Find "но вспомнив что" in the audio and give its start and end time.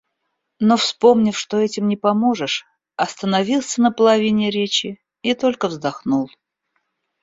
0.57-1.59